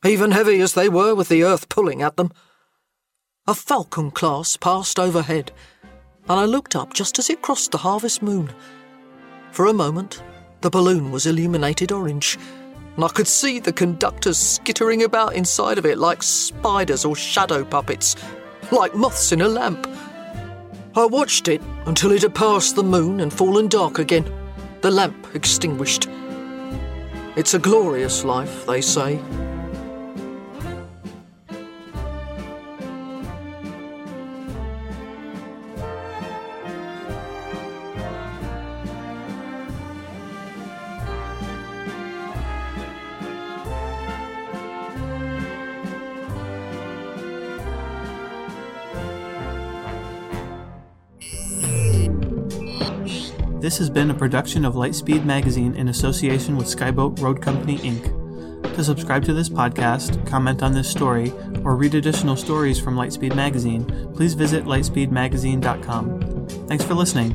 even 0.05 0.33
heavy 0.33 0.61
as 0.61 0.75
they 0.75 0.89
were 0.89 1.15
with 1.15 1.29
the 1.29 1.45
earth 1.45 1.69
pulling 1.69 2.03
at 2.03 2.17
them. 2.17 2.33
A 3.47 3.55
falcon 3.55 4.11
class 4.11 4.57
passed 4.57 4.99
overhead, 4.99 5.53
and 6.29 6.41
I 6.41 6.45
looked 6.45 6.75
up 6.75 6.93
just 6.93 7.21
as 7.21 7.31
it 7.31 7.41
crossed 7.41 7.71
the 7.71 7.79
harvest 7.79 8.21
moon. 8.21 8.51
For 9.53 9.67
a 9.67 9.73
moment, 9.73 10.25
the 10.63 10.71
balloon 10.71 11.13
was 11.13 11.27
illuminated 11.27 11.93
orange, 11.93 12.37
and 12.97 13.05
I 13.05 13.09
could 13.09 13.29
see 13.29 13.61
the 13.61 13.73
conductors 13.73 14.39
skittering 14.39 15.05
about 15.05 15.37
inside 15.37 15.79
of 15.79 15.87
it 15.87 15.99
like 15.99 16.25
spiders 16.25 17.05
or 17.05 17.15
shadow 17.15 17.65
puppets, 17.65 18.17
like 18.73 18.97
moths 18.97 19.31
in 19.31 19.43
a 19.43 19.49
lamp. 19.49 19.87
I 20.97 21.05
watched 21.05 21.49
it 21.49 21.61
until 21.85 22.13
it 22.13 22.23
had 22.23 22.35
passed 22.35 22.75
the 22.75 22.83
moon 22.83 23.21
and 23.21 23.31
fallen 23.31 23.69
dark 23.69 23.99
again, 23.99 24.25
the 24.81 24.91
lamp 24.91 25.27
extinguished. 25.35 26.09
It's 27.37 27.53
a 27.53 27.59
glorious 27.59 28.25
life, 28.25 28.65
they 28.65 28.81
say. 28.81 29.21
This 53.61 53.79
has 53.79 53.89
been 53.89 54.11
a 54.11 54.15
production 54.15 54.65
of 54.65 54.75
Lightspeed 54.75 55.25
Magazine 55.25 55.75
in 55.75 55.89
association 55.89 56.57
with 56.57 56.67
Skyboat 56.67 57.21
Road 57.21 57.41
Company, 57.41 57.79
Inc. 57.79 58.27
To 58.75 58.85
subscribe 58.85 59.25
to 59.25 59.33
this 59.33 59.49
podcast, 59.49 60.27
comment 60.27 60.63
on 60.63 60.73
this 60.73 60.91
story, 60.91 61.33
or 61.65 61.75
read 61.75 61.95
additional 61.95 62.37
stories 62.37 62.79
from 62.79 62.97
Lightspeed 62.97 63.35
Magazine, 63.35 63.85
please 64.15 64.35
visit 64.35 64.65
lightspeedmagazine.com. 64.67 66.49
Thanks 66.69 66.85
for 66.85 66.95
listening. 66.95 67.35